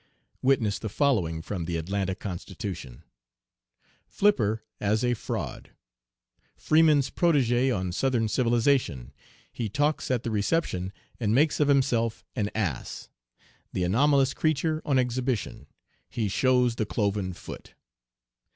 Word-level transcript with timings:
Witness 0.41 0.79
the 0.79 0.89
following 0.89 1.43
from 1.43 1.65
the 1.65 1.77
Atlanta 1.77 2.15
Constitution: 2.15 3.03
FLIPPER 4.07 4.63
AS 4.79 5.03
A 5.05 5.13
FRAUD. 5.13 5.69
FREEMAN'S 6.55 7.11
PROTEGE 7.11 7.69
ON 7.69 7.91
SOUTHERN 7.91 8.27
CIVILIZATION 8.27 9.13
HE 9.53 9.69
TALKS 9.69 10.09
AT 10.09 10.23
THE 10.23 10.31
RECEPTION 10.31 10.91
AND 11.19 11.35
MAKES 11.35 11.59
OF 11.59 11.69
HIMSELF 11.69 12.25
AN 12.35 12.49
ASS 12.55 13.09
THE 13.73 13.83
ANOMALOUS 13.83 14.33
CREATURE 14.33 14.81
ON 14.83 14.97
EXHIBITION 14.97 15.67
HE 16.09 16.27
SHOWS 16.29 16.77
THE 16.77 16.87
CLOVEN 16.87 17.33
FOOT. 17.33 17.75